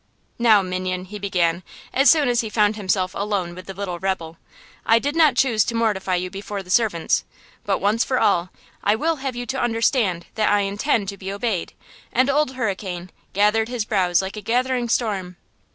"Now, 0.39 0.63
minion," 0.63 1.05
he 1.05 1.19
began, 1.19 1.61
as 1.93 2.09
soon 2.09 2.27
as 2.27 2.41
he 2.41 2.49
found 2.49 2.75
himself 2.75 3.13
alone 3.13 3.53
with 3.53 3.67
the 3.67 3.73
little 3.75 3.99
rebel, 3.99 4.37
"I 4.83 4.97
did 4.97 5.15
not 5.15 5.35
choose 5.35 5.63
to 5.65 5.75
mortify 5.75 6.15
you 6.15 6.31
before 6.31 6.63
the 6.63 6.71
servants, 6.71 7.23
but, 7.67 7.77
once 7.77 8.03
for 8.03 8.19
all, 8.19 8.49
I 8.83 8.95
will 8.95 9.17
have 9.17 9.35
you 9.35 9.45
to 9.45 9.61
understand 9.61 10.25
that 10.33 10.51
I 10.51 10.61
intend 10.61 11.07
to 11.09 11.17
be 11.17 11.31
obeyed." 11.31 11.73
And 12.11 12.31
Old 12.31 12.53
Hurricane 12.55 13.11
"gathered 13.33 13.69
his 13.69 13.85
brows 13.85 14.23
like 14.23 14.35
a 14.35 14.41
gathering 14.41 14.89
storm." 14.89 15.37